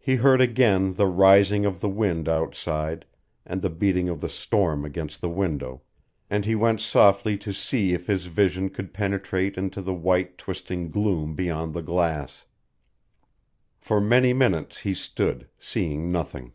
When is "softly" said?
6.80-7.38